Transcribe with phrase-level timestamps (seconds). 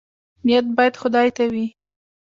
[0.45, 1.67] نیت باید خدای ته وي